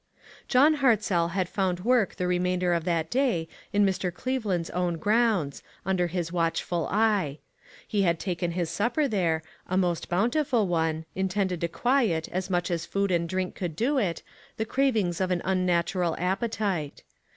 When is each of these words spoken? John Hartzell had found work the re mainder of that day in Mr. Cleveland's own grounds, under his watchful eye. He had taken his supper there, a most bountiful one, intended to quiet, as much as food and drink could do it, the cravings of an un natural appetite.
John 0.47 0.77
Hartzell 0.77 1.29
had 1.33 1.47
found 1.47 1.81
work 1.81 2.15
the 2.15 2.25
re 2.25 2.39
mainder 2.39 2.75
of 2.75 2.85
that 2.85 3.11
day 3.11 3.47
in 3.71 3.85
Mr. 3.85 4.11
Cleveland's 4.11 4.71
own 4.71 4.97
grounds, 4.97 5.61
under 5.85 6.07
his 6.07 6.31
watchful 6.31 6.87
eye. 6.89 7.37
He 7.87 8.01
had 8.01 8.19
taken 8.19 8.53
his 8.53 8.71
supper 8.71 9.07
there, 9.07 9.43
a 9.67 9.77
most 9.77 10.09
bountiful 10.09 10.65
one, 10.65 11.05
intended 11.13 11.61
to 11.61 11.67
quiet, 11.67 12.27
as 12.29 12.49
much 12.49 12.71
as 12.71 12.83
food 12.83 13.11
and 13.11 13.29
drink 13.29 13.53
could 13.53 13.75
do 13.75 13.99
it, 13.99 14.23
the 14.57 14.65
cravings 14.65 15.21
of 15.21 15.29
an 15.29 15.43
un 15.43 15.67
natural 15.67 16.15
appetite. 16.17 17.03